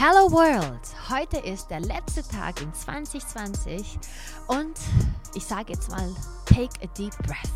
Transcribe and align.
Hello 0.00 0.30
World! 0.30 0.80
Heute 1.10 1.38
ist 1.38 1.70
der 1.70 1.80
letzte 1.80 2.22
Tag 2.22 2.62
in 2.62 2.72
2020 2.72 3.98
und 4.46 4.78
ich 5.34 5.44
sage 5.44 5.72
jetzt 5.72 5.90
mal, 5.90 6.14
take 6.46 6.70
a 6.84 6.86
deep 6.96 7.12
breath. 7.26 7.50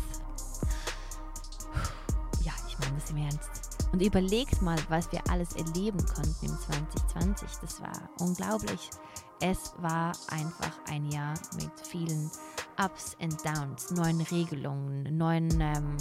Ja, 2.43 2.51
ich 2.67 2.77
meine 2.79 2.99
das 2.99 3.11
im 3.11 3.17
Ernst. 3.19 3.49
Und 3.93 4.01
überlegt 4.01 4.61
mal, 4.61 4.77
was 4.89 5.09
wir 5.13 5.21
alles 5.29 5.53
erleben 5.53 6.05
konnten 6.05 6.45
im 6.45 6.59
2020. 6.59 7.47
Das 7.61 7.81
war 7.81 8.09
unglaublich. 8.19 8.89
Es 9.39 9.71
war 9.77 10.11
einfach 10.27 10.77
ein 10.89 11.09
Jahr 11.11 11.35
mit 11.55 11.71
vielen 11.87 12.29
Ups 12.77 13.15
und 13.21 13.37
Downs, 13.45 13.89
neuen 13.91 14.19
Regelungen, 14.19 15.17
neuen 15.17 15.61
ähm, 15.61 15.95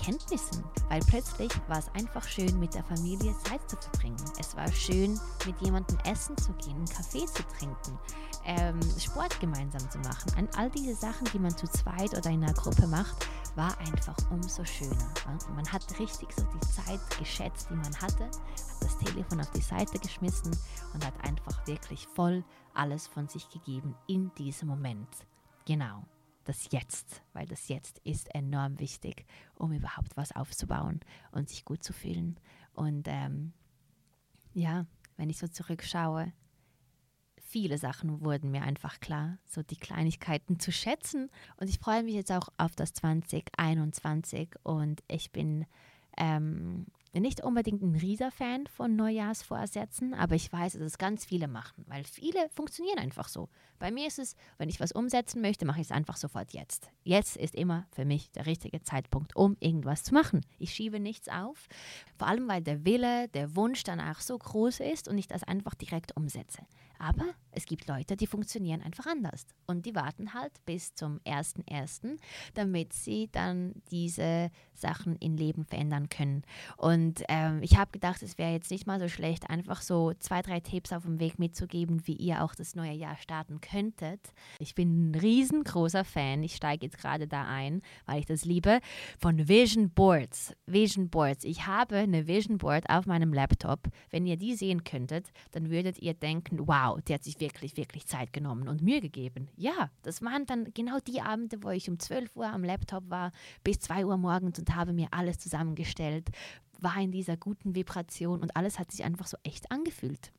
Erkenntnissen, 0.00 0.64
weil 0.88 1.00
plötzlich 1.00 1.50
war 1.68 1.78
es 1.78 1.88
einfach 1.94 2.26
schön, 2.26 2.58
mit 2.58 2.74
der 2.74 2.84
Familie 2.84 3.36
Zeit 3.44 3.60
zu 3.68 3.76
verbringen. 3.76 4.16
Es 4.38 4.56
war 4.56 4.66
schön, 4.72 5.20
mit 5.46 5.60
jemandem 5.60 5.98
essen 6.10 6.36
zu 6.38 6.52
gehen, 6.54 6.76
einen 6.76 6.88
Kaffee 6.88 7.26
zu 7.26 7.42
trinken, 7.58 7.98
ähm, 8.46 8.80
Sport 8.98 9.38
gemeinsam 9.40 9.88
zu 9.90 9.98
machen. 9.98 10.32
An 10.38 10.48
all 10.56 10.70
diese 10.70 10.94
Sachen, 10.94 11.28
die 11.34 11.38
man 11.38 11.54
zu 11.54 11.68
zweit 11.68 12.16
oder 12.16 12.30
in 12.30 12.42
einer 12.42 12.54
Gruppe 12.54 12.86
macht, 12.86 13.28
war 13.56 13.76
einfach 13.80 14.16
umso 14.30 14.64
schöner. 14.64 15.12
Man 15.54 15.70
hat 15.70 15.84
richtig 15.98 16.32
so 16.32 16.44
die 16.44 16.60
Zeit 16.60 17.00
geschätzt, 17.18 17.68
die 17.68 17.74
man 17.74 17.94
hatte, 18.00 18.24
hat 18.24 18.80
das 18.80 18.96
Telefon 18.98 19.40
auf 19.40 19.50
die 19.50 19.60
Seite 19.60 19.98
geschmissen 19.98 20.56
und 20.94 21.04
hat 21.04 21.14
einfach 21.24 21.66
wirklich 21.66 22.06
voll 22.14 22.42
alles 22.72 23.06
von 23.06 23.28
sich 23.28 23.50
gegeben 23.50 23.94
in 24.06 24.32
diesem 24.36 24.68
Moment. 24.68 25.08
Genau 25.66 26.04
das 26.44 26.70
Jetzt, 26.70 27.22
weil 27.32 27.46
das 27.46 27.68
Jetzt 27.68 27.98
ist 28.00 28.34
enorm 28.34 28.78
wichtig, 28.78 29.26
um 29.54 29.72
überhaupt 29.72 30.16
was 30.16 30.34
aufzubauen 30.34 31.00
und 31.32 31.48
sich 31.48 31.64
gut 31.64 31.82
zu 31.82 31.92
fühlen. 31.92 32.38
Und 32.72 33.06
ähm, 33.08 33.52
ja, 34.52 34.86
wenn 35.16 35.30
ich 35.30 35.38
so 35.38 35.48
zurückschaue, 35.48 36.32
viele 37.50 37.78
Sachen 37.78 38.20
wurden 38.20 38.50
mir 38.50 38.62
einfach 38.62 39.00
klar, 39.00 39.38
so 39.44 39.62
die 39.62 39.76
Kleinigkeiten 39.76 40.60
zu 40.60 40.72
schätzen. 40.72 41.30
Und 41.56 41.68
ich 41.68 41.78
freue 41.78 42.02
mich 42.04 42.14
jetzt 42.14 42.32
auch 42.32 42.48
auf 42.56 42.76
das 42.76 42.92
2021 42.92 44.54
und 44.62 45.02
ich 45.08 45.32
bin 45.32 45.66
ähm, 46.16 46.86
nicht 47.18 47.42
unbedingt 47.42 47.82
ein 47.82 47.96
Rieser-Fan 47.96 48.68
von 48.68 48.94
Neujahrsvorsätzen, 48.94 50.14
aber 50.14 50.36
ich 50.36 50.52
weiß, 50.52 50.74
dass 50.74 50.82
es 50.82 50.98
ganz 50.98 51.24
viele 51.24 51.48
machen, 51.48 51.84
weil 51.88 52.04
viele 52.04 52.48
funktionieren 52.50 52.98
einfach 52.98 53.26
so. 53.26 53.48
Bei 53.80 53.90
mir 53.90 54.06
ist 54.06 54.20
es, 54.20 54.36
wenn 54.58 54.68
ich 54.68 54.78
was 54.78 54.92
umsetzen 54.92 55.40
möchte, 55.40 55.64
mache 55.64 55.80
ich 55.80 55.86
es 55.86 55.90
einfach 55.90 56.16
sofort 56.16 56.52
jetzt. 56.52 56.90
Jetzt 57.02 57.36
ist 57.36 57.56
immer 57.56 57.86
für 57.90 58.04
mich 58.04 58.30
der 58.30 58.46
richtige 58.46 58.82
Zeitpunkt, 58.82 59.34
um 59.34 59.56
irgendwas 59.58 60.04
zu 60.04 60.14
machen. 60.14 60.42
Ich 60.58 60.72
schiebe 60.72 61.00
nichts 61.00 61.28
auf, 61.28 61.66
vor 62.16 62.28
allem 62.28 62.46
weil 62.46 62.62
der 62.62 62.84
Wille, 62.84 63.28
der 63.28 63.56
Wunsch 63.56 63.82
danach 63.82 64.20
so 64.20 64.38
groß 64.38 64.80
ist 64.80 65.08
und 65.08 65.18
ich 65.18 65.26
das 65.26 65.42
einfach 65.42 65.74
direkt 65.74 66.16
umsetze. 66.16 66.62
Aber 67.02 67.24
es 67.50 67.64
gibt 67.64 67.88
Leute, 67.88 68.14
die 68.14 68.26
funktionieren 68.26 68.82
einfach 68.82 69.06
anders 69.06 69.46
und 69.66 69.86
die 69.86 69.94
warten 69.94 70.34
halt 70.34 70.52
bis 70.66 70.94
zum 70.94 71.18
1.1., 71.20 72.18
damit 72.54 72.92
sie 72.92 73.28
dann 73.32 73.72
diese 73.90 74.50
Sachen 74.74 75.16
im 75.16 75.36
Leben 75.36 75.64
verändern 75.64 76.10
können. 76.10 76.42
Und 76.76 77.22
ähm, 77.28 77.62
ich 77.62 77.78
habe 77.78 77.90
gedacht, 77.90 78.22
es 78.22 78.36
wäre 78.36 78.52
jetzt 78.52 78.70
nicht 78.70 78.86
mal 78.86 79.00
so 79.00 79.08
schlecht, 79.08 79.48
einfach 79.48 79.80
so 79.80 80.12
zwei, 80.18 80.42
drei 80.42 80.60
Tipps 80.60 80.92
auf 80.92 81.04
dem 81.04 81.20
Weg 81.20 81.38
mitzugeben, 81.38 82.06
wie 82.06 82.16
ihr 82.16 82.44
auch 82.44 82.54
das 82.54 82.76
neue 82.76 82.92
Jahr 82.92 83.16
starten 83.16 83.62
könntet. 83.62 84.20
Ich 84.58 84.74
bin 84.74 85.10
ein 85.10 85.14
riesengroßer 85.14 86.04
Fan, 86.04 86.42
ich 86.42 86.56
steige 86.56 86.86
jetzt 86.86 86.98
gerade 86.98 87.26
da 87.26 87.46
ein, 87.46 87.80
weil 88.04 88.20
ich 88.20 88.26
das 88.26 88.44
liebe, 88.44 88.80
von 89.18 89.48
Vision 89.48 89.90
Boards. 89.90 90.54
Vision 90.66 91.08
Boards. 91.08 91.44
Ich 91.44 91.66
habe 91.66 91.96
eine 91.96 92.26
Vision 92.26 92.58
Board 92.58 92.88
auf 92.90 93.06
meinem 93.06 93.32
Laptop. 93.32 93.88
Wenn 94.10 94.26
ihr 94.26 94.36
die 94.36 94.54
sehen 94.54 94.84
könntet, 94.84 95.32
dann 95.52 95.70
würdet 95.70 95.98
ihr 95.98 96.14
denken, 96.14 96.68
wow, 96.68 96.89
wow, 96.90 97.00
die 97.02 97.14
hat 97.14 97.24
sich 97.24 97.40
wirklich, 97.40 97.76
wirklich 97.76 98.06
Zeit 98.06 98.32
genommen 98.32 98.68
und 98.68 98.82
Mühe 98.82 99.00
gegeben. 99.00 99.48
Ja, 99.56 99.90
das 100.02 100.22
waren 100.22 100.46
dann 100.46 100.72
genau 100.74 100.98
die 101.00 101.20
Abende, 101.20 101.62
wo 101.62 101.70
ich 101.70 101.88
um 101.88 101.98
12 101.98 102.36
Uhr 102.36 102.46
am 102.46 102.64
Laptop 102.64 103.08
war, 103.10 103.32
bis 103.64 103.78
2 103.80 104.06
Uhr 104.06 104.16
morgens 104.16 104.58
und 104.58 104.74
habe 104.74 104.92
mir 104.92 105.08
alles 105.10 105.38
zusammengestellt, 105.38 106.30
war 106.80 106.96
in 107.00 107.12
dieser 107.12 107.36
guten 107.36 107.74
Vibration 107.74 108.40
und 108.40 108.56
alles 108.56 108.78
hat 108.78 108.90
sich 108.90 109.04
einfach 109.04 109.26
so 109.26 109.36
echt 109.42 109.70
angefühlt. 109.70 110.32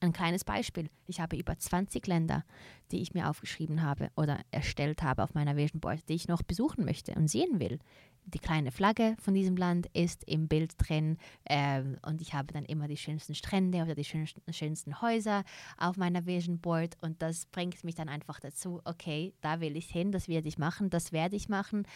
Ein 0.00 0.12
kleines 0.12 0.44
Beispiel. 0.44 0.88
Ich 1.06 1.20
habe 1.20 1.36
über 1.36 1.58
20 1.58 2.06
Länder, 2.06 2.44
die 2.92 3.02
ich 3.02 3.12
mir 3.12 3.28
aufgeschrieben 3.28 3.82
habe 3.82 4.10
oder 4.16 4.40
erstellt 4.50 5.02
habe 5.02 5.22
auf 5.22 5.34
meiner 5.34 5.56
Vision 5.56 5.80
Board, 5.80 6.08
die 6.08 6.14
ich 6.14 6.28
noch 6.28 6.42
besuchen 6.42 6.84
möchte 6.84 7.12
und 7.14 7.28
sehen 7.28 7.58
will 7.58 7.78
die 8.26 8.38
kleine 8.38 8.70
Flagge 8.70 9.16
von 9.20 9.34
diesem 9.34 9.56
Land 9.56 9.88
ist 9.92 10.24
im 10.24 10.48
Bild 10.48 10.72
drin 10.78 11.18
ähm, 11.48 11.98
und 12.06 12.20
ich 12.20 12.32
habe 12.34 12.52
dann 12.52 12.64
immer 12.64 12.88
die 12.88 12.96
schönsten 12.96 13.34
Strände 13.34 13.82
oder 13.82 13.94
die 13.94 14.04
schönsten, 14.04 14.40
schönsten 14.52 15.00
Häuser 15.02 15.44
auf 15.76 15.96
meiner 15.96 16.26
Vision 16.26 16.58
Board 16.58 16.96
und 17.02 17.20
das 17.20 17.46
bringt 17.46 17.82
mich 17.84 17.94
dann 17.94 18.08
einfach 18.08 18.40
dazu, 18.40 18.80
okay, 18.84 19.34
da 19.40 19.60
will 19.60 19.76
ich 19.76 19.86
hin, 19.86 20.12
das 20.12 20.28
werde 20.28 20.48
ich 20.48 20.58
machen, 20.58 20.90
das 20.90 21.12
werde 21.12 21.36
ich 21.36 21.48
machen 21.48 21.86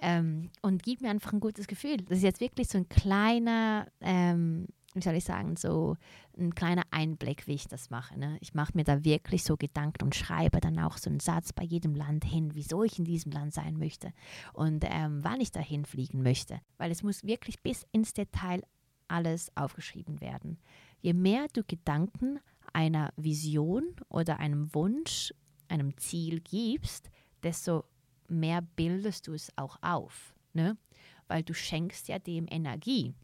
ähm, 0.00 0.50
und 0.62 0.82
gibt 0.82 1.02
mir 1.02 1.10
einfach 1.10 1.32
ein 1.32 1.40
gutes 1.40 1.66
Gefühl. 1.66 1.98
Das 1.98 2.18
ist 2.18 2.24
jetzt 2.24 2.40
wirklich 2.40 2.68
so 2.68 2.78
ein 2.78 2.88
kleiner 2.88 3.86
ähm, 4.00 4.68
wie 4.94 5.00
soll 5.00 5.14
ich 5.14 5.24
sagen, 5.24 5.56
so 5.56 5.96
ein 6.36 6.54
kleiner 6.54 6.82
Einblick, 6.90 7.46
wie 7.46 7.54
ich 7.54 7.68
das 7.68 7.90
mache. 7.90 8.18
Ne? 8.18 8.36
Ich 8.40 8.54
mache 8.54 8.72
mir 8.74 8.84
da 8.84 9.04
wirklich 9.04 9.44
so 9.44 9.56
Gedanken 9.56 10.04
und 10.04 10.14
schreibe 10.14 10.60
dann 10.60 10.78
auch 10.78 10.98
so 10.98 11.08
einen 11.08 11.20
Satz 11.20 11.52
bei 11.52 11.64
jedem 11.64 11.94
Land 11.94 12.24
hin, 12.24 12.54
wieso 12.54 12.84
ich 12.84 12.98
in 12.98 13.04
diesem 13.04 13.32
Land 13.32 13.54
sein 13.54 13.78
möchte 13.78 14.12
und 14.52 14.84
ähm, 14.86 15.20
wann 15.22 15.40
ich 15.40 15.50
dahin 15.50 15.84
fliegen 15.84 16.22
möchte. 16.22 16.60
Weil 16.78 16.90
es 16.90 17.02
muss 17.02 17.24
wirklich 17.24 17.62
bis 17.62 17.86
ins 17.92 18.12
Detail 18.12 18.62
alles 19.08 19.50
aufgeschrieben 19.56 20.20
werden. 20.20 20.58
Je 21.00 21.12
mehr 21.12 21.46
du 21.52 21.62
Gedanken 21.64 22.38
einer 22.72 23.12
Vision 23.16 23.84
oder 24.08 24.38
einem 24.40 24.74
Wunsch, 24.74 25.34
einem 25.68 25.96
Ziel 25.96 26.40
gibst, 26.40 27.10
desto 27.42 27.84
mehr 28.28 28.62
bildest 28.62 29.26
du 29.26 29.34
es 29.34 29.52
auch 29.56 29.78
auf. 29.82 30.34
Ne? 30.52 30.76
Weil 31.28 31.42
du 31.42 31.54
schenkst 31.54 32.08
ja 32.08 32.18
dem 32.18 32.46
Energie. 32.50 33.14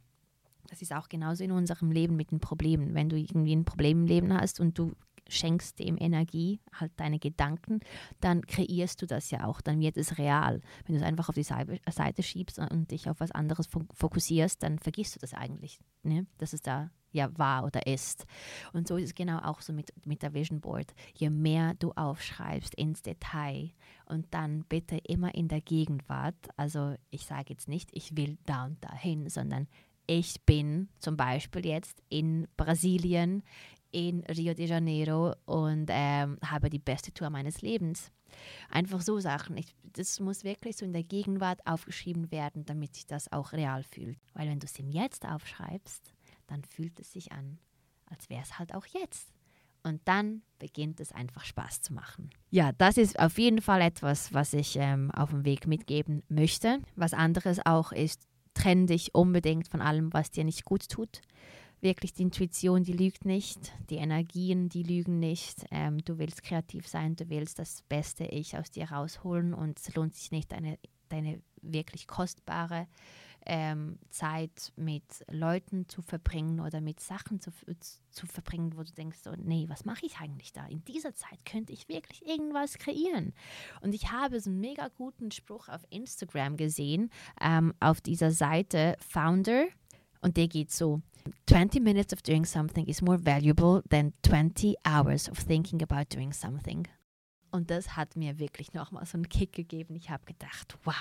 Das 0.68 0.82
ist 0.82 0.92
auch 0.92 1.08
genauso 1.08 1.44
in 1.44 1.52
unserem 1.52 1.90
Leben 1.90 2.16
mit 2.16 2.30
den 2.30 2.40
Problemen. 2.40 2.94
Wenn 2.94 3.08
du 3.08 3.16
irgendwie 3.16 3.56
ein 3.56 3.64
Problem 3.64 4.00
im 4.00 4.06
Leben 4.06 4.34
hast 4.34 4.60
und 4.60 4.78
du 4.78 4.92
schenkst 5.28 5.78
dem 5.78 5.96
Energie, 5.98 6.60
halt 6.72 6.92
deine 6.96 7.18
Gedanken, 7.18 7.80
dann 8.20 8.46
kreierst 8.46 9.02
du 9.02 9.06
das 9.06 9.30
ja 9.30 9.44
auch, 9.44 9.60
dann 9.60 9.80
wird 9.80 9.96
es 9.96 10.18
real. 10.18 10.60
Wenn 10.86 10.94
du 10.94 11.00
es 11.00 11.06
einfach 11.06 11.28
auf 11.28 11.34
die 11.34 11.42
Seite 11.42 12.22
schiebst 12.22 12.58
und 12.58 12.90
dich 12.90 13.08
auf 13.08 13.20
was 13.20 13.30
anderes 13.32 13.68
fokussierst, 13.94 14.62
dann 14.62 14.78
vergisst 14.78 15.16
du 15.16 15.20
das 15.20 15.34
eigentlich, 15.34 15.80
ne? 16.02 16.26
dass 16.38 16.52
es 16.52 16.62
da 16.62 16.90
ja 17.10 17.30
war 17.38 17.64
oder 17.64 17.86
ist. 17.86 18.26
Und 18.72 18.86
so 18.86 18.96
ist 18.96 19.04
es 19.06 19.14
genau 19.14 19.38
auch 19.38 19.60
so 19.60 19.72
mit, 19.72 19.92
mit 20.06 20.22
der 20.22 20.34
Vision 20.34 20.60
Board. 20.60 20.94
Je 21.14 21.30
mehr 21.30 21.74
du 21.74 21.92
aufschreibst 21.92 22.74
ins 22.74 23.02
Detail 23.02 23.70
und 24.06 24.26
dann 24.30 24.64
bitte 24.64 24.98
immer 24.98 25.34
in 25.34 25.48
der 25.48 25.60
Gegenwart, 25.60 26.36
also 26.56 26.94
ich 27.10 27.24
sage 27.24 27.46
jetzt 27.50 27.68
nicht, 27.68 27.90
ich 27.92 28.16
will 28.16 28.38
da 28.44 28.66
und 28.66 28.82
dahin, 28.84 29.28
sondern 29.28 29.68
ich 30.08 30.40
bin 30.46 30.88
zum 30.98 31.16
Beispiel 31.16 31.66
jetzt 31.66 32.02
in 32.08 32.48
Brasilien, 32.56 33.42
in 33.90 34.24
Rio 34.24 34.54
de 34.54 34.66
Janeiro 34.66 35.34
und 35.44 35.86
ähm, 35.90 36.38
habe 36.44 36.70
die 36.70 36.78
beste 36.78 37.12
Tour 37.12 37.30
meines 37.30 37.60
Lebens. 37.60 38.10
Einfach 38.70 39.02
so 39.02 39.20
Sachen. 39.20 39.56
Ich, 39.56 39.74
das 39.92 40.18
muss 40.18 40.44
wirklich 40.44 40.76
so 40.76 40.84
in 40.84 40.92
der 40.92 41.04
Gegenwart 41.04 41.60
aufgeschrieben 41.66 42.30
werden, 42.30 42.64
damit 42.64 42.94
sich 42.94 43.06
das 43.06 43.30
auch 43.32 43.52
real 43.52 43.82
fühlt. 43.82 44.18
Weil 44.32 44.48
wenn 44.48 44.60
du 44.60 44.66
es 44.66 44.78
ihm 44.78 44.90
jetzt 44.90 45.26
aufschreibst, 45.26 46.14
dann 46.46 46.64
fühlt 46.64 46.98
es 47.00 47.12
sich 47.12 47.32
an, 47.32 47.58
als 48.06 48.30
wäre 48.30 48.42
es 48.42 48.58
halt 48.58 48.74
auch 48.74 48.86
jetzt. 48.86 49.28
Und 49.82 50.00
dann 50.06 50.42
beginnt 50.58 51.00
es 51.00 51.12
einfach 51.12 51.44
Spaß 51.44 51.82
zu 51.82 51.94
machen. 51.94 52.30
Ja, 52.50 52.72
das 52.72 52.96
ist 52.96 53.18
auf 53.18 53.38
jeden 53.38 53.62
Fall 53.62 53.80
etwas, 53.80 54.34
was 54.34 54.52
ich 54.52 54.76
ähm, 54.76 55.10
auf 55.12 55.30
dem 55.30 55.44
Weg 55.44 55.66
mitgeben 55.66 56.22
möchte. 56.28 56.80
Was 56.96 57.14
anderes 57.14 57.64
auch 57.64 57.92
ist, 57.92 58.27
trenn 58.58 58.88
dich 58.88 59.14
unbedingt 59.14 59.68
von 59.68 59.80
allem, 59.80 60.12
was 60.12 60.30
dir 60.30 60.44
nicht 60.44 60.64
gut 60.64 60.88
tut. 60.88 61.22
Wirklich, 61.80 62.12
die 62.12 62.22
Intuition, 62.22 62.82
die 62.82 62.92
lügt 62.92 63.24
nicht, 63.24 63.72
die 63.88 63.96
Energien, 63.96 64.68
die 64.68 64.82
lügen 64.82 65.20
nicht. 65.20 65.64
Ähm, 65.70 66.04
du 66.04 66.18
willst 66.18 66.42
kreativ 66.42 66.88
sein, 66.88 67.14
du 67.14 67.28
willst 67.28 67.60
das 67.60 67.82
beste 67.88 68.24
Ich 68.24 68.56
aus 68.58 68.72
dir 68.72 68.90
rausholen 68.90 69.54
und 69.54 69.78
es 69.78 69.94
lohnt 69.94 70.16
sich 70.16 70.32
nicht, 70.32 70.50
deine, 70.50 70.76
deine 71.08 71.40
wirklich 71.62 72.08
kostbare 72.08 72.88
ähm, 73.46 73.98
Zeit 74.10 74.72
mit 74.76 75.24
Leuten 75.30 75.88
zu 75.88 76.02
verbringen 76.02 76.60
oder 76.60 76.80
mit 76.80 77.00
Sachen 77.00 77.40
zu, 77.40 77.50
zu 78.10 78.26
verbringen, 78.26 78.76
wo 78.76 78.82
du 78.82 78.92
denkst, 78.92 79.18
so, 79.22 79.32
nee, 79.36 79.66
was 79.68 79.84
mache 79.84 80.06
ich 80.06 80.18
eigentlich 80.18 80.52
da? 80.52 80.66
In 80.66 80.84
dieser 80.84 81.14
Zeit 81.14 81.44
könnte 81.44 81.72
ich 81.72 81.88
wirklich 81.88 82.26
irgendwas 82.26 82.78
kreieren. 82.78 83.32
Und 83.80 83.94
ich 83.94 84.12
habe 84.12 84.40
so 84.40 84.50
einen 84.50 84.60
mega 84.60 84.88
guten 84.88 85.30
Spruch 85.30 85.68
auf 85.68 85.82
Instagram 85.90 86.56
gesehen, 86.56 87.10
ähm, 87.40 87.74
auf 87.80 88.00
dieser 88.00 88.30
Seite 88.30 88.96
Founder. 89.00 89.66
Und 90.20 90.36
der 90.36 90.48
geht 90.48 90.70
so, 90.72 91.00
20 91.46 91.82
minutes 91.82 92.12
of 92.12 92.22
doing 92.22 92.44
something 92.44 92.86
is 92.86 93.02
more 93.02 93.18
valuable 93.18 93.82
than 93.88 94.12
20 94.22 94.76
hours 94.84 95.28
of 95.28 95.38
thinking 95.38 95.82
about 95.82 96.08
doing 96.08 96.32
something. 96.32 96.86
Und 97.50 97.70
das 97.70 97.96
hat 97.96 98.16
mir 98.16 98.38
wirklich 98.38 98.72
nochmal 98.74 99.06
so 99.06 99.16
einen 99.16 99.28
Kick 99.28 99.52
gegeben. 99.52 99.96
Ich 99.96 100.10
habe 100.10 100.24
gedacht, 100.26 100.76
wow, 100.84 100.94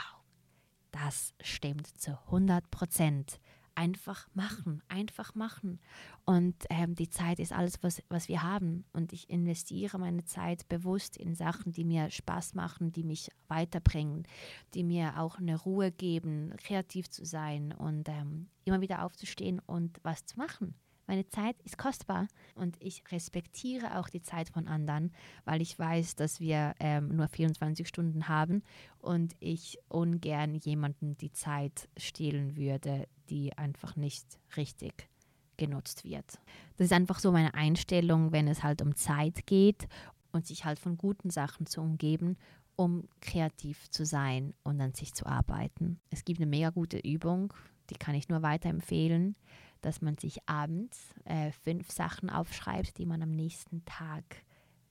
das 1.03 1.33
stimmt 1.41 1.87
zu 1.87 2.17
100 2.25 2.69
Prozent. 2.71 3.39
einfach 3.75 4.27
machen, 4.33 4.81
einfach 4.87 5.35
machen. 5.35 5.79
Und 6.25 6.55
ähm, 6.71 6.95
die 6.95 7.11
Zeit 7.11 7.37
ist 7.37 7.53
alles, 7.53 7.83
was, 7.83 8.01
was 8.09 8.27
wir 8.27 8.41
haben. 8.41 8.85
Und 8.91 9.13
ich 9.13 9.29
investiere 9.29 9.99
meine 9.99 10.25
Zeit 10.25 10.67
bewusst 10.67 11.15
in 11.15 11.35
Sachen, 11.35 11.73
die 11.73 11.83
mir 11.83 12.09
Spaß 12.09 12.55
machen, 12.55 12.91
die 12.91 13.03
mich 13.03 13.29
weiterbringen, 13.47 14.27
die 14.73 14.83
mir 14.83 15.19
auch 15.19 15.37
eine 15.37 15.55
Ruhe 15.55 15.91
geben, 15.91 16.55
kreativ 16.57 17.07
zu 17.11 17.23
sein 17.23 17.71
und 17.71 18.09
ähm, 18.09 18.49
immer 18.65 18.81
wieder 18.81 19.03
aufzustehen 19.03 19.59
und 19.59 19.99
was 20.01 20.25
zu 20.25 20.39
machen. 20.39 20.73
Meine 21.07 21.25
Zeit 21.29 21.55
ist 21.63 21.77
kostbar 21.77 22.27
und 22.55 22.75
ich 22.81 23.01
respektiere 23.11 23.97
auch 23.97 24.09
die 24.09 24.21
Zeit 24.21 24.49
von 24.49 24.67
anderen, 24.67 25.13
weil 25.45 25.61
ich 25.61 25.79
weiß, 25.79 26.15
dass 26.15 26.41
wir 26.41 26.75
ähm, 26.81 27.15
nur 27.15 27.29
24 27.29 27.87
Stunden 27.87 28.27
haben 28.27 28.61
und 28.99 29.33
ich 29.39 29.79
ungern 29.87 30.55
jemanden 30.55 31.17
die 31.17 31.31
Zeit 31.31 31.87
stehlen 31.95 32.57
würde, 32.57 33.07
die 33.29 33.57
einfach 33.57 33.95
nicht 33.95 34.25
richtig 34.57 35.07
genutzt 35.55 36.03
wird. 36.03 36.39
Das 36.75 36.85
ist 36.85 36.93
einfach 36.93 37.19
so 37.19 37.31
meine 37.31 37.53
Einstellung, 37.53 38.33
wenn 38.33 38.49
es 38.49 38.61
halt 38.61 38.81
um 38.81 38.93
Zeit 38.93 39.47
geht 39.47 39.87
und 40.33 40.45
sich 40.45 40.65
halt 40.65 40.77
von 40.77 40.97
guten 40.97 41.29
Sachen 41.29 41.67
zu 41.67 41.79
umgeben, 41.79 42.37
um 42.75 43.07
kreativ 43.21 43.89
zu 43.89 44.05
sein 44.05 44.53
und 44.63 44.79
an 44.81 44.93
sich 44.93 45.13
zu 45.13 45.25
arbeiten. 45.25 46.01
Es 46.09 46.25
gibt 46.25 46.41
eine 46.41 46.49
mega 46.49 46.69
gute 46.69 46.99
Übung, 46.99 47.53
die 47.89 47.95
kann 47.95 48.13
ich 48.13 48.27
nur 48.27 48.41
weiterempfehlen 48.41 49.37
dass 49.87 50.01
man 50.01 50.17
sich 50.17 50.49
abends 50.49 51.13
äh, 51.23 51.49
fünf 51.63 51.91
Sachen 51.91 52.29
aufschreibt, 52.29 52.97
die 52.97 53.05
man 53.05 53.23
am 53.23 53.31
nächsten 53.31 53.85
Tag 53.85 54.43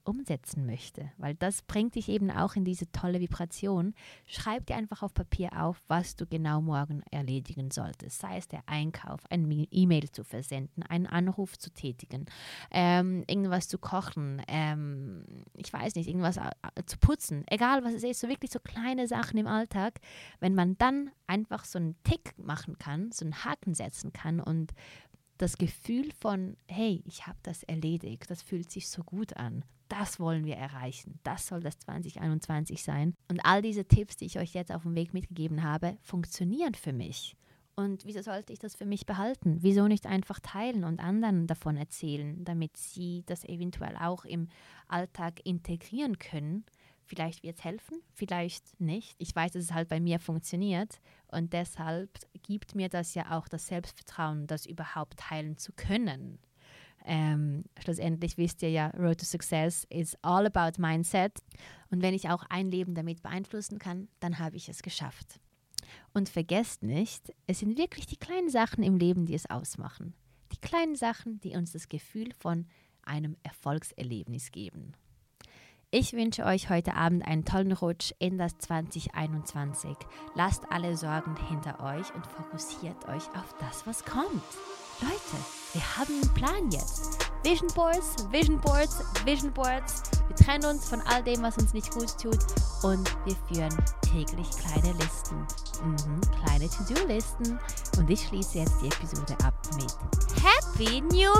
umsetzen 0.06 0.66
möchte, 0.66 1.10
weil 1.18 1.34
das 1.34 1.62
bringt 1.62 1.94
dich 1.94 2.08
eben 2.08 2.30
auch 2.30 2.56
in 2.56 2.64
diese 2.64 2.90
tolle 2.92 3.20
Vibration. 3.20 3.94
Schreib 4.26 4.66
dir 4.66 4.76
einfach 4.76 5.02
auf 5.02 5.14
Papier 5.14 5.50
auf, 5.60 5.82
was 5.88 6.16
du 6.16 6.26
genau 6.26 6.60
morgen 6.60 7.02
erledigen 7.10 7.70
solltest, 7.70 8.20
sei 8.20 8.38
es 8.38 8.48
der 8.48 8.62
Einkauf, 8.66 9.20
ein 9.30 9.66
E-Mail 9.70 10.10
zu 10.10 10.24
versenden, 10.24 10.82
einen 10.84 11.06
Anruf 11.06 11.58
zu 11.58 11.70
tätigen, 11.70 12.26
ähm, 12.70 13.24
irgendwas 13.26 13.68
zu 13.68 13.78
kochen, 13.78 14.42
ähm, 14.48 15.24
ich 15.54 15.72
weiß 15.72 15.94
nicht, 15.94 16.08
irgendwas 16.08 16.36
äh, 16.36 16.50
zu 16.86 16.98
putzen, 16.98 17.44
egal 17.48 17.84
was 17.84 17.94
es 17.94 18.04
ist, 18.04 18.20
so 18.20 18.28
wirklich 18.28 18.50
so 18.50 18.60
kleine 18.60 19.08
Sachen 19.08 19.38
im 19.38 19.46
Alltag, 19.46 20.00
wenn 20.40 20.54
man 20.54 20.78
dann 20.78 21.10
einfach 21.26 21.64
so 21.64 21.78
einen 21.78 21.96
Tick 22.04 22.34
machen 22.38 22.78
kann, 22.78 23.10
so 23.12 23.24
einen 23.24 23.44
Haken 23.44 23.74
setzen 23.74 24.12
kann 24.12 24.40
und 24.40 24.72
das 25.38 25.58
Gefühl 25.58 26.10
von, 26.18 26.56
hey, 26.68 27.02
ich 27.04 27.26
habe 27.26 27.38
das 27.42 27.62
erledigt, 27.62 28.30
das 28.30 28.42
fühlt 28.42 28.70
sich 28.70 28.88
so 28.88 29.02
gut 29.02 29.36
an. 29.36 29.64
Das 29.88 30.18
wollen 30.18 30.44
wir 30.44 30.56
erreichen. 30.56 31.18
Das 31.22 31.46
soll 31.46 31.60
das 31.60 31.78
2021 31.78 32.82
sein. 32.82 33.14
Und 33.30 33.40
all 33.44 33.62
diese 33.62 33.84
Tipps, 33.84 34.16
die 34.16 34.26
ich 34.26 34.38
euch 34.38 34.54
jetzt 34.54 34.72
auf 34.72 34.82
dem 34.82 34.94
Weg 34.94 35.14
mitgegeben 35.14 35.62
habe, 35.62 35.96
funktionieren 36.02 36.74
für 36.74 36.92
mich. 36.92 37.36
Und 37.76 38.06
wieso 38.06 38.22
sollte 38.22 38.52
ich 38.52 38.58
das 38.58 38.74
für 38.74 38.86
mich 38.86 39.04
behalten? 39.04 39.58
Wieso 39.60 39.86
nicht 39.86 40.06
einfach 40.06 40.40
teilen 40.40 40.84
und 40.84 40.98
anderen 40.98 41.46
davon 41.46 41.76
erzählen, 41.76 42.42
damit 42.44 42.76
sie 42.76 43.22
das 43.26 43.44
eventuell 43.44 43.96
auch 43.96 44.24
im 44.24 44.48
Alltag 44.88 45.40
integrieren 45.44 46.18
können 46.18 46.64
Vielleicht 47.06 47.44
wird 47.44 47.58
es 47.58 47.64
helfen, 47.64 48.02
vielleicht 48.12 48.80
nicht. 48.80 49.14
Ich 49.18 49.34
weiß, 49.34 49.52
dass 49.52 49.62
es 49.62 49.72
halt 49.72 49.88
bei 49.88 50.00
mir 50.00 50.18
funktioniert 50.18 51.00
und 51.28 51.52
deshalb 51.52 52.10
gibt 52.42 52.74
mir 52.74 52.88
das 52.88 53.14
ja 53.14 53.38
auch 53.38 53.46
das 53.46 53.68
Selbstvertrauen, 53.68 54.48
das 54.48 54.66
überhaupt 54.66 55.16
teilen 55.20 55.56
zu 55.56 55.72
können. 55.72 56.40
Ähm, 57.08 57.64
schlussendlich 57.78 58.36
wisst 58.36 58.62
ihr 58.62 58.70
ja, 58.70 58.88
Road 58.88 59.18
to 59.18 59.24
Success 59.24 59.86
is 59.90 60.16
all 60.22 60.44
about 60.44 60.80
Mindset. 60.80 61.38
Und 61.90 62.02
wenn 62.02 62.14
ich 62.14 62.28
auch 62.28 62.42
ein 62.48 62.66
Leben 62.66 62.94
damit 62.94 63.22
beeinflussen 63.22 63.78
kann, 63.78 64.08
dann 64.18 64.40
habe 64.40 64.56
ich 64.56 64.68
es 64.68 64.82
geschafft. 64.82 65.40
Und 66.12 66.28
vergesst 66.28 66.82
nicht, 66.82 67.32
es 67.46 67.60
sind 67.60 67.78
wirklich 67.78 68.06
die 68.06 68.16
kleinen 68.16 68.50
Sachen 68.50 68.82
im 68.82 68.96
Leben, 68.96 69.24
die 69.24 69.34
es 69.34 69.48
ausmachen. 69.48 70.14
Die 70.52 70.60
kleinen 70.60 70.96
Sachen, 70.96 71.40
die 71.40 71.56
uns 71.56 71.72
das 71.72 71.88
Gefühl 71.88 72.32
von 72.38 72.66
einem 73.02 73.36
Erfolgserlebnis 73.44 74.50
geben. 74.50 74.92
Ich 75.92 76.12
wünsche 76.14 76.44
euch 76.44 76.68
heute 76.68 76.94
Abend 76.94 77.24
einen 77.26 77.44
tollen 77.44 77.70
Rutsch 77.70 78.12
in 78.18 78.38
das 78.38 78.58
2021. 78.58 79.96
Lasst 80.34 80.64
alle 80.70 80.96
Sorgen 80.96 81.36
hinter 81.48 81.78
euch 81.78 82.12
und 82.12 82.26
fokussiert 82.26 83.08
euch 83.08 83.22
auf 83.36 83.54
das, 83.60 83.86
was 83.86 84.04
kommt. 84.04 84.42
Leute, 85.00 85.44
wir 85.74 85.96
haben 85.96 86.14
einen 86.14 86.34
Plan 86.34 86.70
jetzt. 86.72 87.18
Vision 87.44 87.68
Boards, 87.74 88.16
Vision 88.32 88.60
Boards, 88.60 89.00
Vision 89.24 89.52
Boards. 89.52 90.02
Wir 90.26 90.34
trennen 90.34 90.64
uns 90.64 90.88
von 90.88 91.00
all 91.02 91.22
dem, 91.22 91.42
was 91.42 91.56
uns 91.56 91.72
nicht 91.72 91.92
gut 91.92 92.18
tut 92.20 92.40
und 92.82 93.08
wir 93.24 93.36
führen 93.46 93.76
täglich 94.00 94.50
kleine 94.50 94.92
Listen. 94.98 95.36
Mhm, 95.84 96.20
kleine 96.44 96.68
To-Do-Listen. 96.68 97.60
Und 97.98 98.10
ich 98.10 98.26
schließe 98.26 98.58
jetzt 98.58 98.82
die 98.82 98.88
Episode 98.88 99.36
ab 99.44 99.54
mit 99.76 99.94
Happy 100.42 101.00
New 101.02 101.32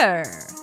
Year! 0.00 0.57